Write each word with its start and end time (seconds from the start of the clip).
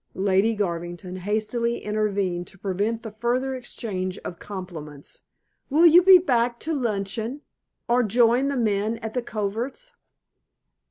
Lady 0.15 0.55
Garvington 0.55 1.17
hastily 1.17 1.77
intervened 1.77 2.47
to 2.47 2.57
prevent 2.57 3.03
the 3.03 3.11
further 3.11 3.53
exchange 3.53 4.17
of 4.25 4.39
compliments. 4.39 5.21
"Will 5.69 5.85
you 5.85 6.01
be 6.01 6.17
back 6.17 6.59
to 6.61 6.73
luncheon, 6.73 7.41
or 7.87 8.01
join 8.01 8.47
the 8.47 8.57
men 8.57 8.97
at 9.03 9.13
the 9.13 9.21
coverts?" 9.21 9.93